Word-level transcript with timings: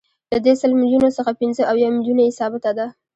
له 0.31 0.37
دې 0.45 0.53
سل 0.61 0.71
میلیونو 0.79 1.09
څخه 1.17 1.31
پنځه 1.41 1.61
اویا 1.71 1.87
میلیونه 1.95 2.21
یې 2.27 2.37
ثابته 2.39 2.71
ده 2.77 2.87